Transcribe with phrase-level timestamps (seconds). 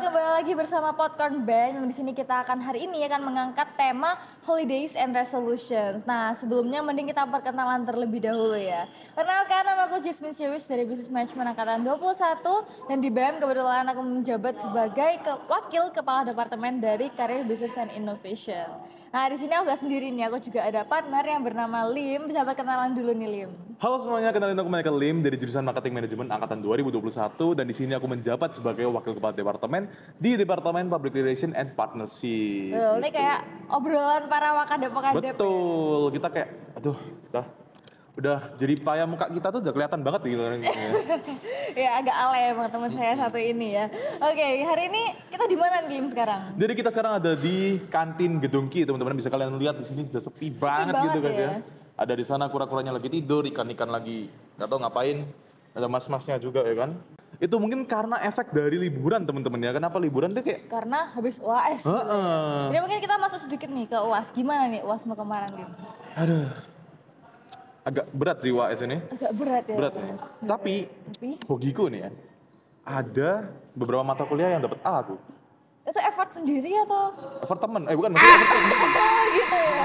[0.00, 1.84] Kembali lagi bersama Popcorn Band.
[1.88, 4.16] Di sini kita akan hari ini akan mengangkat tema
[4.48, 6.08] Holidays and Resolutions.
[6.08, 8.88] Nah, sebelumnya mending kita perkenalan terlebih dahulu ya.
[9.12, 14.00] Kenalkan nama aku Jasmine Siwis dari Business Management Angkatan 21 dan di BM kebetulan aku
[14.00, 18.93] menjabat sebagai ke- wakil kepala departemen dari Career Business and Innovation.
[19.14, 22.26] Nah, di sini aku gak sendiri nih, aku juga ada partner yang bernama Lim.
[22.26, 23.50] Bisa perkenalan dulu nih Lim.
[23.78, 27.94] Halo semuanya, kenalin aku Michael Lim dari jurusan Marketing Management angkatan 2021 dan di sini
[27.94, 29.86] aku menjabat sebagai wakil kepala departemen
[30.18, 32.74] di Departemen Public Relation and Partnership.
[32.74, 33.38] Betul, ini kayak
[33.70, 35.22] obrolan para wakadep-wakadep.
[35.22, 35.34] ya.
[35.38, 36.98] Betul, kita kayak aduh,
[37.30, 37.46] udah
[38.14, 40.62] udah jadi payah muka kita tuh udah kelihatan banget gitu kan.
[41.82, 43.90] ya agak alay emang teman saya satu ini ya.
[44.22, 45.02] Oke, hari ini
[45.34, 46.40] kita di mana nih sekarang?
[46.54, 50.22] Jadi kita sekarang ada di kantin Gedung Ki, teman-teman bisa kalian lihat di sini sudah
[50.22, 51.42] sepi banget, gitu banget guys ya.
[51.42, 51.50] ya.
[51.94, 55.26] Ada di sana kura-kuranya lagi tidur, ikan-ikan lagi nggak tahu ngapain.
[55.74, 56.94] Ada mas-masnya juga ya kan.
[57.42, 59.74] Itu mungkin karena efek dari liburan teman-teman ya.
[59.74, 61.82] Kenapa liburan tuh kayak Karena habis UAS.
[61.82, 62.62] Heeh.
[62.70, 64.30] Jadi mungkin kita masuk sedikit nih ke UAS.
[64.30, 65.70] Gimana nih UAS mau kemarin Lim?
[66.14, 66.73] Aduh.
[67.84, 68.96] Agak berat sih UAS ini.
[69.12, 69.76] Agak berat ya.
[69.76, 70.16] Berat nih.
[70.40, 72.10] Tapi Tapi hokiku nih ya.
[72.84, 73.30] Ada
[73.72, 75.16] beberapa mata kuliah yang dapat A aku.
[75.84, 77.12] itu effort sendiri atau?
[77.44, 78.78] Effort temen, eh bukan maksudnya effort temen.
[78.88, 79.84] Oh gitu ya.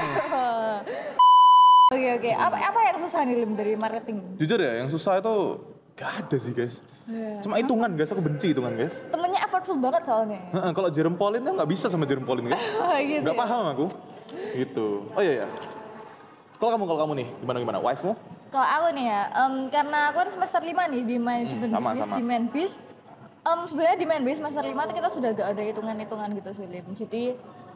[1.90, 2.30] Oke oke.
[2.30, 4.16] Apa apa yang susah nih Lim dari marketing?
[4.38, 5.58] Jujur ya, yang susah itu
[5.98, 6.78] gak ada sih guys.
[7.04, 7.42] Iya.
[7.42, 8.94] Cuma hitungan guys, aku benci hitungan guys.
[9.10, 10.38] Temennya effortful banget soalnya.
[10.54, 12.62] Heeh, Kalau Jerome Pauline tuh nggak bisa sama Jerome Pauline guys.
[13.02, 13.20] Gitu.
[13.26, 13.42] Nggak ya.
[13.42, 13.86] paham aku.
[14.54, 14.86] Gitu.
[15.10, 15.46] Oh iya ya.
[16.60, 17.78] Kalau kamu kalau kamu nih gimana gimana?
[17.80, 18.12] Wise-mu?
[18.50, 21.88] Kalau aku nih ya, em, karena aku kan semester 5 nih di manajemen Hmm, sama,
[21.88, 22.16] bisnis sama.
[22.18, 22.72] di Manbis.
[23.40, 26.86] Em, sebenarnya di Manbis semester 5 tuh kita sudah gak ada hitungan-hitungan gitu sih Lim.
[26.92, 27.22] Jadi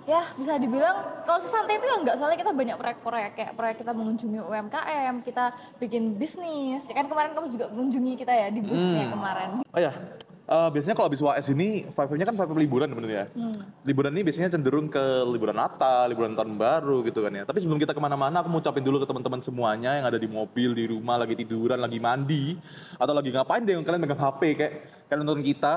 [0.04, 3.92] ya bisa dibilang kalau sesantai itu ya enggak soalnya kita banyak proyek-proyek kayak proyek kita
[3.92, 5.44] mengunjungi UMKM, kita
[5.80, 6.84] bikin bisnis.
[6.84, 9.14] Ya kan kemarin kamu juga mengunjungi kita ya di boothnya Hmm.
[9.16, 9.50] kemarin.
[9.64, 9.92] Oh ya.
[10.44, 13.26] Eh, biasanya kalau habis UAS ini vibe-nya kan vibe liburan sebenarnya ya.
[13.32, 13.58] Hmm.
[13.84, 17.44] Liburan ini biasanya cenderung ke liburan Natal, liburan tahun baru gitu kan ya.
[17.48, 20.28] Tapi sebelum kita ke mana-mana, aku mau ucapin dulu ke teman-teman semuanya yang ada di
[20.28, 22.56] mobil, di rumah, lagi tiduran, lagi mandi,
[22.96, 24.72] atau lagi ngapain deh kalian megang HP kayak
[25.08, 25.74] kalian nonton kita.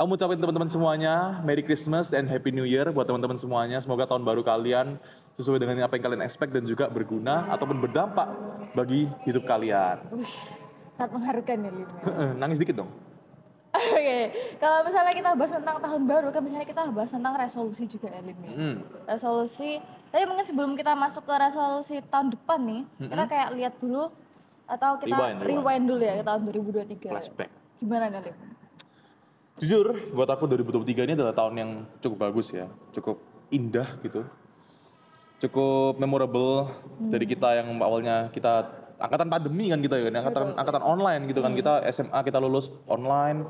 [0.00, 3.84] Aku mau ucapin teman-teman semuanya, Merry Christmas and Happy New Year buat teman-teman semuanya.
[3.84, 4.96] Semoga tahun baru kalian
[5.36, 8.28] sesuai dengan apa yang kalian expect dan juga berguna ataupun berdampak
[8.72, 10.00] bagi hidup kalian.
[10.08, 10.32] Wih,
[10.96, 11.86] sangat mengharukan ya ya.
[12.32, 12.90] Nangis dikit dong.
[13.70, 14.18] Oke,
[14.58, 18.20] kalau misalnya kita bahas tentang tahun baru, kan misalnya kita bahas tentang resolusi juga ya
[18.20, 18.38] Lim.
[18.42, 18.76] Hmm.
[19.06, 19.78] resolusi
[20.10, 24.10] tapi mungkin sebelum kita masuk ke resolusi tahun depan nih kita kayak lihat dulu
[24.66, 25.84] atau kita Rewind, rewind, rewind.
[25.86, 27.50] dulu ya ke tahun 2023 Flashback.
[27.78, 28.36] gimana nih Lim?
[29.60, 31.70] Jujur, buat aku 2023 ini adalah tahun yang
[32.00, 33.20] cukup bagus ya, cukup
[33.52, 34.24] indah gitu,
[35.38, 38.66] cukup memorable dari kita yang awalnya kita
[39.00, 41.52] angkatan pandemi kan kita ya, kan, angkatan angkatan online gitu kan.
[41.56, 43.48] Kita SMA kita lulus online,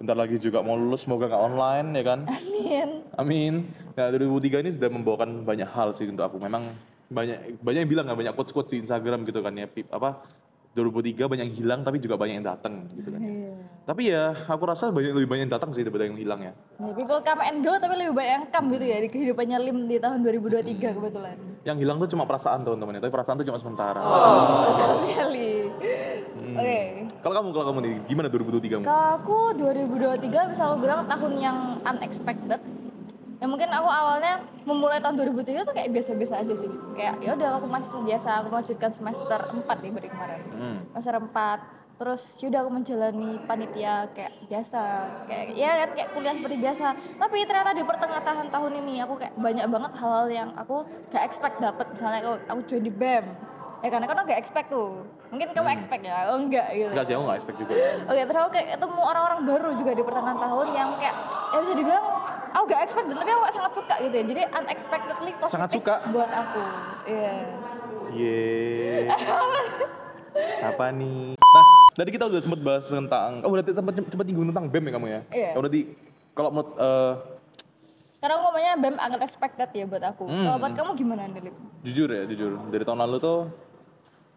[0.00, 2.88] bentar lagi juga mau lulus semoga nggak online ya kan, Amin.
[3.20, 3.54] Amin.
[3.92, 6.72] Nah 2003 ini sudah membawakan banyak hal sih untuk aku, memang
[7.12, 10.24] banyak banyak yang bilang nggak banyak quotes quotes di Instagram gitu kan ya, Pip, apa
[10.70, 13.18] 2003 banyak yang hilang tapi juga banyak yang datang gitu kan.
[13.18, 13.50] iya
[13.82, 16.52] Tapi ya aku rasa banyak lebih banyak yang datang sih daripada yang hilang ya.
[16.54, 19.78] ya, people come and go tapi lebih banyak yang come gitu ya di kehidupannya Lim
[19.90, 23.58] di tahun 2023 kebetulan Yang hilang tuh cuma perasaan teman-teman ya, tapi perasaan tuh cuma
[23.58, 24.00] sementara.
[24.00, 25.48] Betul sekali
[26.40, 26.56] Hmm.
[26.56, 26.78] oke
[27.20, 28.84] Kalau kamu kalau kamu nih gimana 2023 mu?
[28.88, 32.60] Kalau aku 2023 bisa aku bilang tahun yang unexpected.
[33.40, 36.70] Ya mungkin aku awalnya memulai tahun 2003 tuh kayak biasa-biasa aja sih.
[36.92, 40.40] Kayak ya udah aku masih biasa, aku melanjutkan semester 4 nih dari kemarin.
[40.52, 40.78] Hmm.
[40.92, 41.80] Semester 4.
[42.00, 44.82] Terus yaudah aku menjalani panitia kayak biasa.
[45.24, 46.86] Kayak ya kan kayak kuliah seperti biasa.
[47.16, 51.56] Tapi ternyata di pertengahan tahun ini aku kayak banyak banget hal-hal yang aku gak expect
[51.60, 51.88] dapet.
[51.96, 53.24] Misalnya aku, aku join di BEM.
[53.80, 55.00] Ya karena kan aku gak expect tuh.
[55.32, 56.92] Mungkin kamu expect ya, oh enggak gitu.
[56.92, 57.74] Enggak sih, aku nggak expect juga.
[58.10, 61.16] Oke, terus aku kayak ketemu orang-orang baru juga di pertengahan tahun yang kayak
[61.50, 62.04] ya bisa dibilang
[62.50, 64.24] aku gak expect tapi aku sangat suka gitu ya.
[64.26, 65.94] Jadi unexpectedly positif Sangat suka?
[66.10, 66.62] buat aku.
[67.06, 67.34] Iya.
[68.06, 69.06] Cie.
[70.60, 71.34] Siapa nih?
[71.34, 74.92] Nah, tadi kita udah sempat bahas tentang, oh berarti sempat sempat nyinggung tentang BEM ya
[74.94, 75.20] kamu ya?
[75.28, 75.50] Iya.
[75.52, 75.80] Oh, berarti
[76.32, 77.12] kalau menurut eh,
[78.20, 80.24] Karena aku ngomongnya BEM unexpected ya buat aku.
[80.28, 80.44] Hmm.
[80.46, 81.54] Kalau buat kamu gimana, Delip?
[81.82, 83.38] jujur ya, jujur dari tahun lalu tuh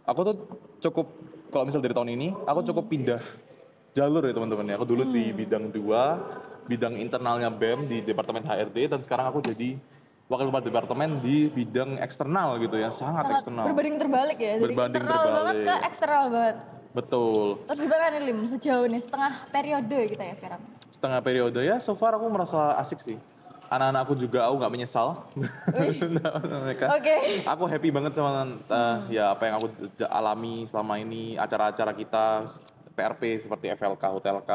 [0.03, 0.35] aku tuh
[0.81, 1.05] cukup
[1.51, 3.21] kalau misal dari tahun ini aku cukup pindah
[3.93, 4.75] jalur ya teman-teman ya.
[4.81, 6.17] Aku dulu di bidang dua,
[6.65, 9.75] bidang internalnya BEM di departemen HRD dan sekarang aku jadi
[10.23, 13.65] wakil kepala departemen di bidang eksternal gitu ya, sangat, Sangat eksternal.
[13.67, 14.53] berbanding terbalik ya.
[14.55, 15.67] Dari Berbanding internal banget terbalik.
[15.67, 16.55] ke eksternal banget.
[16.93, 17.45] Betul.
[17.65, 20.61] Terus gimana nih Lim sejauh ini setengah periode kita ya sekarang?
[20.89, 23.17] Setengah periode ya, so far aku merasa asik sih.
[23.65, 25.25] anak-anakku juga aku nggak menyesal.
[26.61, 26.85] mereka.
[26.93, 27.15] Oke.
[27.43, 29.67] Aku happy banget sama uh, ya apa yang aku
[30.05, 32.25] alami selama ini acara-acara kita
[32.93, 34.45] PRP seperti FLK, Hotelk,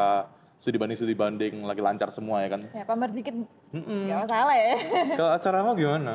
[0.58, 2.60] studi banding studi banding lagi lancar semua ya kan.
[2.70, 3.34] Ya pamer dikit
[3.70, 4.00] Mm-mm.
[4.06, 4.74] nggak masalah ya.
[5.14, 6.14] Kalau acaramu gimana?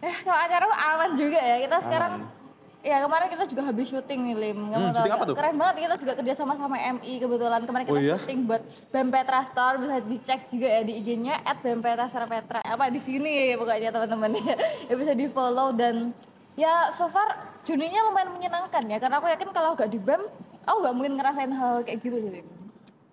[0.00, 1.56] Eh kalau acara mah aman juga ya.
[1.60, 2.38] Kita sekarang Aman.
[2.80, 4.58] Ya kemarin kita juga habis syuting nih Lim.
[4.66, 5.20] Kamu Hmm, tahu syuting nggak?
[5.20, 5.36] apa tuh?
[5.36, 7.60] Keren banget kita juga kerja sama sama MI kebetulan.
[7.68, 8.16] Kemarin kita Oh iya?
[8.16, 12.58] syuting buat Petra Store bisa dicek juga ya di IG-nya @bempetra Petra.
[12.64, 14.54] Apa di sini ya pokoknya teman-teman ya.
[14.88, 16.16] ya bisa di follow dan
[16.56, 17.28] ya so far
[17.60, 20.24] Juninya lumayan menyenangkan ya karena aku yakin kalau nggak di BEM
[20.64, 22.40] aku nggak mungkin ngerasain hal kayak gitu sih.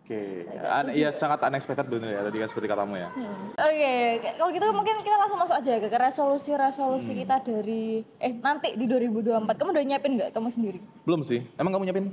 [0.08, 3.12] Oke, An- iya sangat unexpected bener ya tadi kan seperti katamu ya.
[3.12, 3.52] Hmm.
[3.54, 3.94] Oke,
[4.34, 7.20] kalau gitu mungkin kita langsung masuk aja ke resolusi-resolusi Hmm.
[7.20, 7.84] kita dari
[8.18, 9.60] eh nanti di 2024.
[9.60, 10.80] Kamu udah nyiapin nggak kamu sendiri?
[11.04, 11.44] Belum sih.
[11.54, 12.08] Emang kamu nyiapin?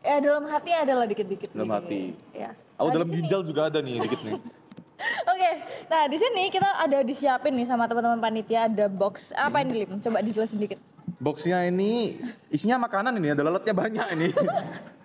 [0.00, 1.52] Ya dalam hati adalah dikit-dikit.
[1.52, 1.76] Dalam nih.
[1.76, 2.02] hati.
[2.32, 2.50] Ya.
[2.74, 4.36] Aku Nah, dalam sini- ginjal juga ada nih dikit nih.
[5.28, 5.50] Oke,
[5.86, 10.00] nah di sini kita ada disiapin nih sama teman-teman panitia ada box apa ini Lim?
[10.00, 10.80] Coba dijelasin dikit.
[11.18, 12.16] Boxnya ini
[12.48, 14.28] isinya makanan ini ada lalatnya banyak ini.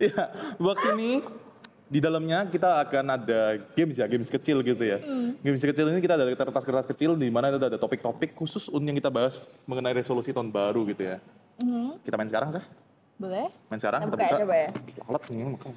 [0.00, 0.22] ya,
[0.60, 1.24] box ini
[1.86, 4.98] di dalamnya kita akan ada games ya, games kecil gitu ya.
[5.38, 9.06] Games kecil ini kita ada kertas-kertas kecil di mana itu ada topik-topik khusus yang kita
[9.06, 11.16] bahas mengenai resolusi tahun baru gitu ya.
[11.62, 12.02] Mhm.
[12.02, 12.64] Kita main sekarang kah?
[13.16, 13.48] Boleh?
[13.70, 14.00] Main sekarang?
[14.04, 14.70] Kita buka ya coba ya.
[15.06, 15.72] Lalat nih makan.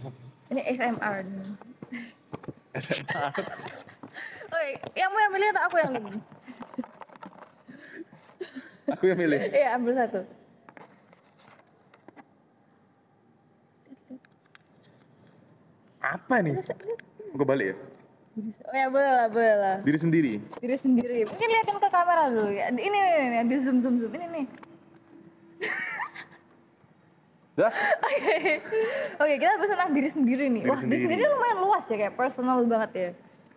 [0.49, 1.17] Ini SMR.
[2.73, 3.23] SMA.
[4.49, 6.05] Oke, yang mau yang milih atau aku yang Lim?
[8.97, 9.39] Aku yang milih.
[9.53, 10.19] Iya, ambil satu.
[15.99, 16.55] Apa nih?
[17.31, 17.75] Aku balik ya.
[18.39, 19.77] Oh ya boleh lah, boleh lah.
[19.83, 20.33] Diri sendiri.
[20.57, 21.19] diri sendiri.
[21.27, 22.71] Mungkin liatin ke kamera dulu ya.
[22.71, 24.45] Ini nih, nih, nih, di zoom zoom zoom ini nih.
[27.59, 27.67] Dah.
[27.99, 28.63] Oke,
[29.19, 30.63] oke kita bahas tentang diri sendiri nih.
[30.63, 31.19] Diri Wah, diri sendiri.
[31.19, 33.09] sendiri lumayan luas ya, kayak personal banget ya.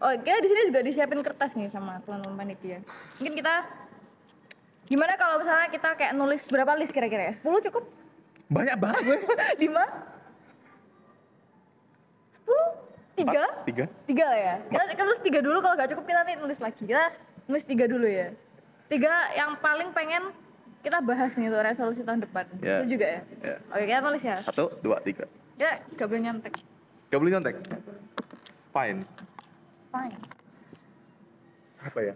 [0.03, 2.83] Oh, kita di sini juga disiapin kertas nih sama teman-teman panitia.
[3.23, 3.55] Mungkin kita
[4.91, 7.33] gimana kalau misalnya kita kayak nulis berapa list kira-kira ya?
[7.39, 7.87] 10 cukup?
[8.51, 9.19] Banyak banget gue.
[9.71, 9.71] 5?
[13.17, 13.29] 10?
[13.29, 13.69] 3?
[13.69, 13.85] Tiga.
[14.09, 14.55] Tiga lah ya.
[14.73, 16.83] Kita, kita tulis tiga dulu kalau nggak cukup kita nanti nulis lagi.
[16.89, 17.05] Kita
[17.45, 18.29] nulis tiga dulu ya.
[18.89, 20.33] Tiga yang paling pengen
[20.83, 22.45] kita bahas nih untuk resolusi tahun depan.
[22.65, 22.83] Ya.
[22.83, 23.21] Itu juga ya.
[23.45, 23.57] Ya.
[23.69, 24.37] Oke kita tulis ya.
[24.41, 25.29] Satu, dua, tiga.
[25.61, 26.55] Kita gak boleh nyontek.
[27.13, 27.55] Gak boleh nyontek.
[28.73, 29.01] Fine.
[29.93, 30.21] Fine.
[31.85, 32.15] Apa ya?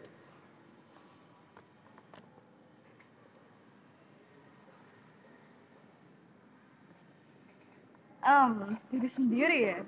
[8.27, 9.79] Um, diri sendiri ya.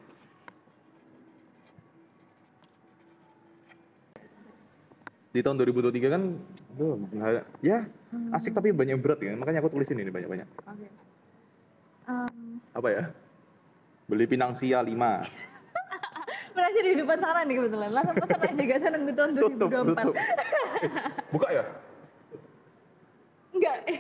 [5.39, 6.23] Di tahun 2023 kan,
[7.15, 7.87] nggak- ya
[8.35, 9.39] asik tapi banyak berat ya.
[9.39, 10.51] Makanya aku tulisin ini banyak-banyak.
[10.67, 10.89] Oke.
[12.11, 13.03] Um, Apa ya?
[14.11, 14.91] Beli Pinang Sia 5.
[16.59, 17.91] berhasil di depan sana nih kebetulan.
[17.95, 19.95] Langsung pesan aja gak saya nunggu tahun Tutup, 2024.
[19.95, 20.15] tutup.
[20.19, 20.27] Eh,
[21.39, 21.65] buka ya?
[23.55, 23.99] Enggak, eh.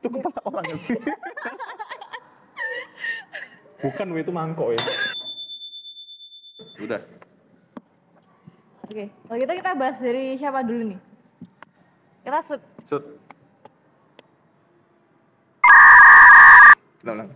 [0.00, 0.96] Itu kepala orang sih?
[3.84, 4.80] Bukan, itu mangkok ya.
[6.80, 7.17] Udah.
[8.88, 11.00] Oke, kalau gitu kita bahas dari siapa dulu nih?
[12.24, 13.04] Kita Sud.
[17.04, 17.28] Udah, udah.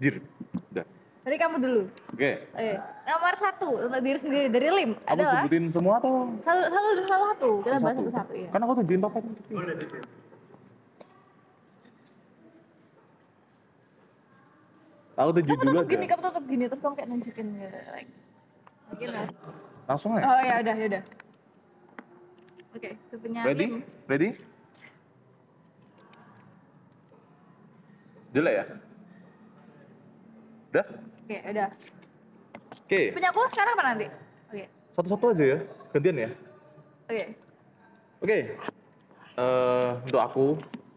[0.00, 0.24] Jir.
[0.72, 0.86] Udah.
[1.24, 1.82] dari kamu dulu.
[2.12, 2.30] Oke.
[2.52, 2.72] Oke,
[3.04, 6.12] nomor satu untuk diri sendiri dari Lim Kamu adalah sebutin semua atau
[6.44, 7.50] satu satu satu satu.
[7.64, 8.48] Kita bahas satu satu ya.
[8.52, 9.40] Kan aku tunjukin papa itu.
[15.14, 16.10] Aku Kamu dulu tutup gini, aja.
[16.12, 17.46] kamu tutup gini terus kamu kayak nunjukin
[17.92, 18.10] like.
[19.00, 19.20] Gini.
[19.84, 20.24] Langsung aja.
[20.24, 21.02] Oh ya udah ya udah.
[22.74, 23.66] Oke, punya Ready?
[23.70, 23.72] Lim.
[24.10, 24.28] Ready?
[28.34, 28.64] Jelek ya?
[30.74, 30.86] Udah?
[31.22, 31.68] Oke, udah.
[32.84, 34.06] Oke, Punya aku sekarang apa nanti?
[34.50, 34.64] Oke.
[34.92, 35.58] satu-satu aja ya.
[35.94, 36.30] Gantian ya.
[37.06, 37.24] Oke.
[38.20, 38.38] Oke.
[39.34, 40.46] Eh, untuk aku,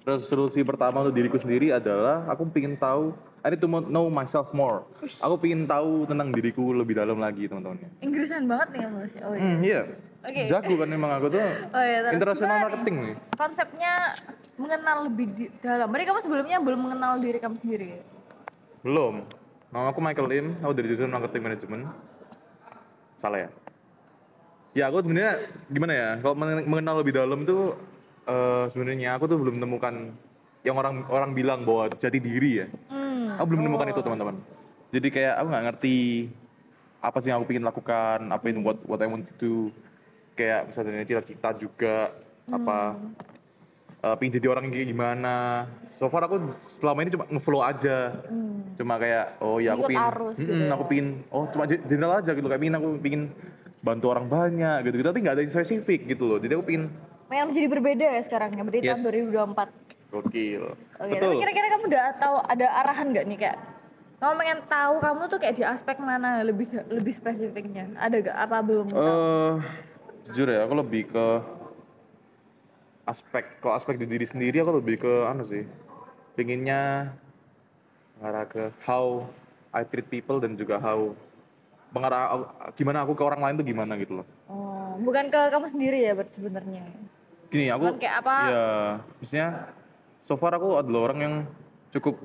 [0.08, 3.12] resolusi pertama untuk diriku sendiri adalah aku pengen tahu
[3.46, 4.84] I need to know myself more.
[5.22, 7.78] Aku pengen tahu tentang diriku lebih dalam lagi, teman-teman.
[8.02, 9.20] Inggrisan banget nih kamu sih.
[9.22, 9.42] Oh iya.
[9.44, 9.82] Hmm, iya.
[10.26, 10.42] Oke.
[10.50, 11.40] Jago kan memang aku tuh.
[11.76, 13.16] Oh iya, terus international marketing nih.
[13.38, 13.92] Konsepnya
[14.58, 15.88] mengenal lebih di- dalam.
[15.88, 18.02] Berarti kamu sebelumnya belum mengenal diri kamu sendiri.
[18.82, 19.22] Belum.
[19.70, 21.84] Nama aku Michael Lim, aku dari jurusan marketing management.
[23.18, 23.50] Salah ya?
[24.74, 25.34] Ya aku sebenarnya
[25.68, 26.10] gimana ya?
[26.20, 27.78] Kalau men- mengenal lebih dalam tuh
[28.26, 30.14] eh, sebenarnya aku tuh belum menemukan
[30.66, 32.68] yang orang orang bilang bahwa jati diri ya.
[32.90, 32.97] Hmm.
[33.38, 34.36] Aku belum menemukan itu teman-teman.
[34.92, 35.98] Jadi kayak aku nggak ngerti
[36.98, 39.56] apa sih yang aku ingin lakukan, apa yang what what I want to do.
[40.34, 42.14] Kayak misalnya cita-cita juga
[42.48, 42.78] apa
[44.02, 45.66] eh, pengen jadi orang kayak gimana.
[45.90, 48.18] So far aku selama ini cuma nge-flow aja.
[48.30, 48.74] Hmm.
[48.78, 50.74] Cuma kayak oh ya aku Ikut pingin arus Mm-mm, gitu ya.
[50.78, 53.24] aku pingin oh cuma ge- general aja gitu kayak pingin aku pingin
[53.78, 56.94] bantu orang banyak gitu, gitu tapi nggak ada yang spesifik gitu loh jadi aku pingin
[57.28, 58.90] Pengen menjadi berbeda ya sekarang ya, berarti Yes.
[58.90, 59.70] tahun 2024.
[60.08, 60.64] gokil
[60.98, 63.58] Oke, betul tapi kira-kira kamu udah tahu ada arahan nggak nih kayak
[64.18, 67.92] kamu pengen tahu kamu tuh kayak di aspek mana lebih lebih spesifiknya?
[67.94, 68.88] Ada gak apa belum?
[68.88, 69.04] tahu?
[69.04, 69.54] eh
[70.26, 71.26] jujur ya aku lebih ke
[73.04, 75.64] aspek kalau aspek di diri sendiri aku lebih ke anu sih
[76.36, 77.12] pinginnya
[78.16, 79.28] mengarah ke how
[79.72, 81.12] I treat people dan juga how
[81.92, 86.00] mengarah gimana aku ke orang lain tuh gimana gitu loh Oh, bukan ke kamu sendiri
[86.00, 86.88] ya sebenarnya.
[87.48, 88.36] Gini aku Bukan kayak apa?
[88.48, 88.66] ya
[89.18, 89.50] maksudnya
[90.24, 91.36] so far aku adalah orang yang
[91.90, 92.16] cukup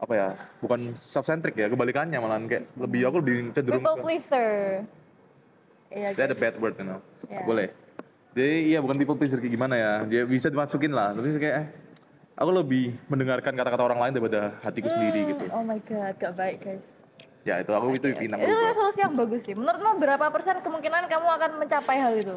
[0.00, 0.28] apa ya
[0.60, 4.52] bukan self centric ya kebalikannya malahan kayak lebih aku lebih cenderung People ke pleaser.
[5.88, 6.08] Iya.
[6.18, 6.98] That a bad word, you know.
[7.30, 7.46] Yeah.
[7.46, 7.68] Boleh.
[8.34, 9.92] Jadi iya bukan people pleaser kayak gimana ya.
[10.04, 11.14] Dia bisa dimasukin lah.
[11.14, 11.66] Tapi kayak eh,
[12.34, 15.44] aku lebih mendengarkan kata-kata orang lain daripada hatiku sendiri gitu.
[15.54, 16.84] Oh my god, gak baik guys.
[17.46, 18.68] Ya itu aku itu pinang Itu berubah.
[18.74, 19.54] resolusi yang bagus sih.
[19.54, 22.36] Menurutmu berapa persen kemungkinan kamu akan mencapai hal itu?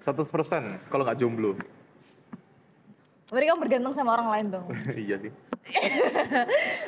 [0.00, 1.56] 100% kalau nggak jomblo.
[3.26, 4.66] Berarti kamu bergantung sama orang lain dong.
[5.06, 5.32] iya sih.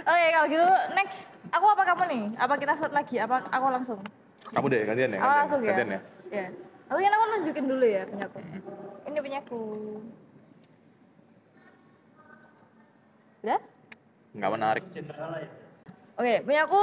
[0.07, 1.19] Oke kalau gitu next
[1.51, 2.25] aku apa kamu nih?
[2.39, 3.19] Apa kita shot lagi?
[3.19, 4.01] Apa aku langsung?
[4.49, 5.19] Kamu deh gantian ya.
[5.19, 5.69] Aku Gantian, langsung ya.
[5.69, 6.01] gantian ya.
[6.31, 6.47] Ya.
[6.89, 8.39] Tapi kan aku nunjukin dulu ya punyaku.
[9.05, 9.63] Ini punyaku.
[13.41, 13.61] Udah?
[14.35, 14.85] Nggak menarik.
[16.19, 16.81] Oke, punya aku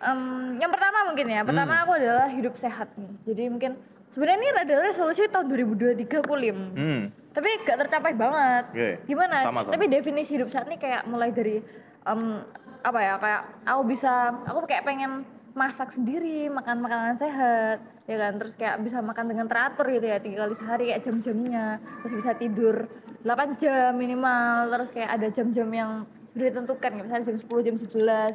[0.00, 0.20] em,
[0.56, 1.40] yang pertama mungkin ya.
[1.42, 1.82] Pertama Hmm.
[1.84, 3.12] aku adalah hidup sehat nih.
[3.26, 3.72] Jadi mungkin
[4.18, 6.58] sebenarnya ini adalah resolusi tahun 2023 aku lim.
[6.74, 7.02] Hmm.
[7.30, 8.64] Tapi gak tercapai banget.
[8.74, 9.46] Oke, Gimana?
[9.46, 9.70] sama, sama.
[9.78, 11.62] Tapi definisi hidup sehat nih kayak mulai dari
[12.02, 12.42] em,
[12.82, 13.14] apa ya?
[13.22, 15.22] Kayak aku bisa aku kayak pengen
[15.54, 17.78] masak sendiri, makan makanan sehat,
[18.10, 18.42] ya kan?
[18.42, 21.78] Terus kayak bisa makan dengan teratur gitu ya, tiga kali sehari kayak jam-jamnya.
[22.02, 22.76] Terus bisa tidur
[23.22, 24.74] 8 jam minimal.
[24.74, 25.90] Terus kayak ada jam-jam yang
[26.34, 27.76] sudah ditentukan, kayak misalnya jam 10, jam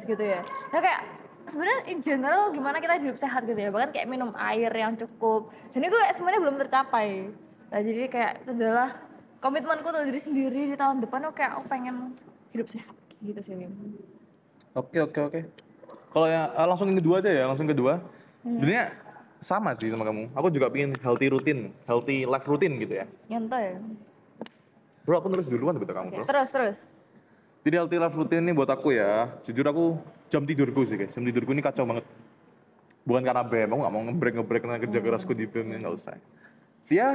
[0.08, 0.40] gitu ya.
[0.72, 1.00] Nah kayak
[1.48, 5.48] sebenarnya in general gimana kita hidup sehat gitu ya bahkan kayak minum air yang cukup
[5.72, 7.08] dan itu kayak sebenarnya belum tercapai
[7.68, 8.90] nah, jadi kayak itu adalah
[9.40, 12.16] komitmenku untuk diri sendiri di tahun depan oke aku pengen
[12.54, 13.54] hidup sehat gitu sih.
[14.74, 15.40] Oke oke oke.
[16.12, 17.98] Kalau ya eh, langsung yang kedua aja ya, langsung kedua.
[18.44, 18.92] Sebenarnya
[19.40, 20.32] sama sih sama kamu.
[20.36, 23.06] Aku juga pingin healthy routine, healthy life routine gitu ya.
[23.28, 23.74] nyontoh ya
[25.04, 26.24] Bro, aku nulis duluan betul kamu, Oke, bro.
[26.24, 26.78] terus terus
[27.60, 30.00] Jadi healthy life routine ini buat aku ya, jujur aku
[30.34, 32.02] jam tidurku sih guys, jam tidurku ini kacau banget.
[33.06, 36.18] Bukan karena BEM, aku gak mau nge-break nge-break karena kerja kerasku di ya nggak usah.
[36.90, 37.14] Ya,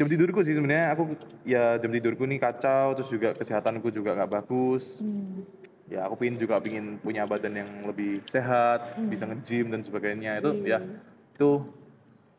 [0.00, 1.12] jam tidurku sih sebenarnya aku
[1.44, 5.04] ya jam tidurku ini kacau, terus juga kesehatanku juga nggak bagus.
[5.04, 5.44] Hmm.
[5.86, 10.40] Ya aku pingin juga pingin punya badan yang lebih sehat, bisa nge-gym dan sebagainya.
[10.40, 10.82] Itu ya,
[11.36, 11.50] itu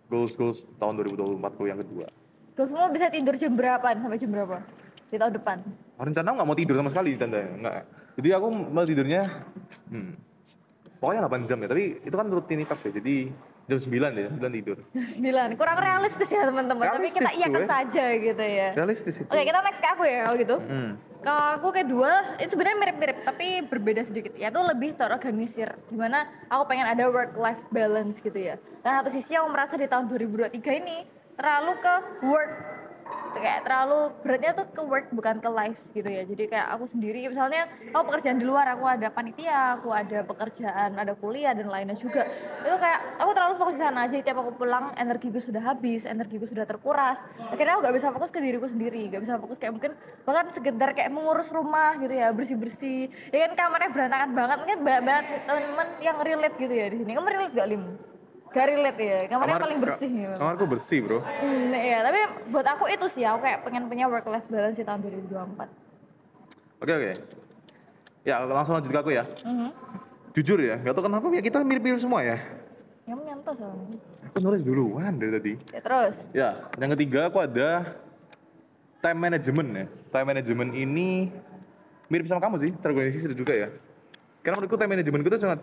[0.08, 2.08] goals goals tahun 2024 ku yang kedua.
[2.58, 4.58] terus semua bisa tidur jam berapa sampai jam berapa
[5.08, 5.58] di tahun depan
[5.98, 7.76] rencana aku nggak mau tidur sama sekali tanda nggak
[8.20, 9.22] jadi aku mau tidurnya
[9.92, 10.12] hmm,
[11.00, 13.16] pokoknya 8 jam ya tapi itu kan rutinitas ya jadi
[13.68, 14.78] jam 9 ya 9 tidur
[15.24, 17.68] bilang kurang realistis ya teman-teman tapi kita Realistis iakan tuh, ya.
[17.68, 20.92] saja gitu ya realistis itu oke kita next ke aku ya kalau gitu hmm.
[21.18, 24.38] Kalau aku kedua, itu sebenarnya mirip-mirip tapi berbeda sedikit.
[24.38, 25.76] Yaitu lebih terorganisir.
[25.90, 28.56] Di mana aku pengen ada work-life balance gitu ya.
[28.86, 31.04] Dan satu sisi aku merasa di tahun 2023 ini
[31.36, 31.94] terlalu ke
[32.26, 32.77] work
[33.38, 36.24] kayak terlalu beratnya tuh ke work bukan ke life gitu ya.
[36.26, 40.98] Jadi kayak aku sendiri misalnya aku pekerjaan di luar aku ada panitia aku ada pekerjaan
[40.98, 42.26] ada kuliah dan lainnya juga.
[42.66, 44.18] Itu kayak aku terlalu fokus di sana aja.
[44.20, 47.22] Tiap aku pulang energiku sudah habis energiku sudah terkuras.
[47.54, 49.92] Akhirnya aku gak bisa fokus ke diriku sendiri gak bisa fokus kayak mungkin
[50.26, 54.80] bahkan sekedar kayak mengurus rumah gitu ya bersih bersih ya kan kamarnya berantakan banget mungkin
[54.84, 57.12] banyak banget teman-teman yang relate gitu ya di sini.
[57.14, 57.84] Kamu relate gak lim
[58.50, 62.84] gak relate ya kamarnya paling bersih ya kamarku bersih bro Hmm, iya, tapi buat aku
[62.88, 65.70] itu sih aku kayak pengen punya work life balance di tahun 2024.
[66.78, 67.12] oke oke
[68.24, 69.70] ya langsung lanjut ke aku ya Mhm.
[70.34, 72.38] jujur ya nggak tahu kenapa ya kita mirip-mirip semua ya
[73.04, 73.98] Kamu nyantos soalnya.
[74.22, 76.16] aku nulis duluan dari tadi Ya terus.
[76.30, 77.96] Ya, yang ketiga aku ada
[79.00, 79.86] time management ya.
[80.10, 81.32] Time management ini
[82.08, 83.68] mirip sama kamu sih, terorganisir juga ya.
[84.40, 85.60] Karena menurutku time management itu sangat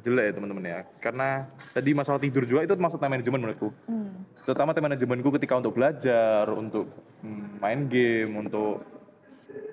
[0.00, 0.80] jelek ya teman-teman ya.
[1.00, 1.28] Karena
[1.72, 3.68] tadi masalah tidur juga itu masuk time management menurutku.
[3.88, 4.24] Hmm.
[4.44, 6.86] Terutama time managementku ketika untuk belajar, untuk
[7.24, 8.84] hmm, main game, untuk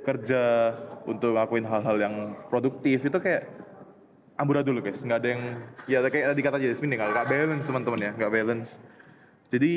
[0.03, 2.15] kerja, untuk ngelakuin hal-hal yang
[2.47, 3.51] produktif itu kayak
[4.39, 5.03] amburadul guys.
[5.03, 5.43] Nggak ada yang
[5.87, 8.69] ya kayak tadi kata Jasmine nih, nggak nggak balance teman-teman ya, nggak balance.
[9.51, 9.73] Jadi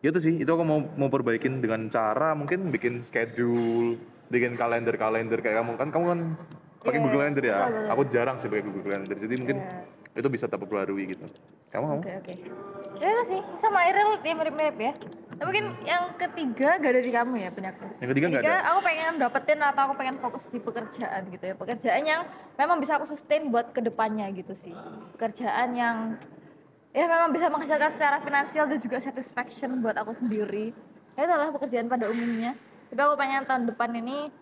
[0.00, 3.98] ya itu sih, itu aku mau mau perbaikin dengan cara mungkin bikin schedule,
[4.30, 6.20] bikin kalender-kalender kayak kamu kan kamu kan
[6.86, 7.56] pakai Iya, Google Calendar ya.
[7.66, 7.86] betul.
[7.90, 9.16] Aku jarang sih pakai Google Calendar.
[9.18, 10.20] Jadi mungkin Iya.
[10.22, 11.24] itu bisa terperbarui gitu.
[11.68, 12.00] Kamu?
[12.00, 12.34] Oke oke.
[12.96, 14.92] Ya itu sih sama Iril dia mirip-mirip ya.
[15.36, 17.84] Tapi mungkin yang ketiga gak ada di kamu ya punya aku.
[18.00, 18.56] Yang ketiga nggak ada.
[18.72, 21.54] aku pengen dapetin atau aku pengen fokus di pekerjaan gitu ya.
[21.58, 22.20] Pekerjaan yang
[22.56, 24.72] memang bisa aku sustain buat ke depannya gitu sih.
[25.12, 26.16] Pekerjaan yang
[26.96, 30.72] ya memang bisa menghasilkan secara finansial dan juga satisfaction buat aku sendiri
[31.12, 32.56] ya itu adalah pekerjaan pada umumnya
[32.88, 34.32] tapi aku pengen tahun depan ini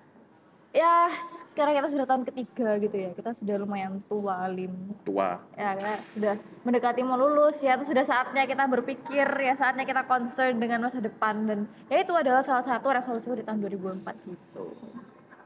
[0.71, 1.11] ya
[1.55, 3.11] sekarang kita sudah tahun ketiga gitu ya.
[3.15, 4.75] Kita sudah lumayan tua lim.
[5.07, 5.39] Tua.
[5.55, 6.35] Ya kita sudah
[6.67, 7.79] mendekati mau lulus ya.
[7.79, 11.47] Itu sudah saatnya kita berpikir ya saatnya kita concern dengan masa depan.
[11.47, 14.67] Dan ya itu adalah salah satu resolusiku di tahun 2004 gitu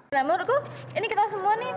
[0.08, 0.56] nah menurutku
[0.96, 1.72] ini kita semua nih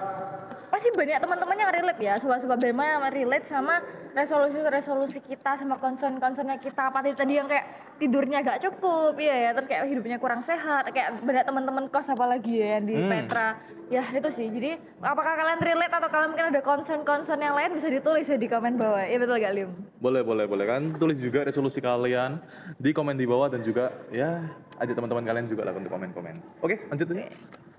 [0.72, 2.16] pasti banyak teman-teman yang relate ya.
[2.16, 3.84] Sobat-sobat Bema yang relate sama
[4.16, 6.88] resolusi-resolusi kita sama concern-concernnya kita.
[6.88, 9.50] Apa tadi tadi yang kayak tidurnya gak cukup iya ya.
[9.60, 13.12] Terus kayak hidupnya kurang sehat kayak banyak teman-teman kos apalagi ya yang di Hmm.
[13.12, 13.60] Petra.
[13.92, 14.48] Ya itu sih.
[14.48, 18.48] Jadi apakah kalian relate atau kalian mungkin ada concern-concern yang lain bisa ditulis ya di
[18.48, 19.04] komen bawah.
[19.04, 19.70] Iya betul gak Lim?
[20.00, 20.82] boleh boleh boleh kan?
[20.96, 22.40] Tulis juga resolusi kalian
[22.80, 24.40] di komen di bawah dan juga ya
[24.80, 26.64] ajak teman-teman kalian juga lah untuk komen-komen.
[26.64, 27.28] Oke lanjut aja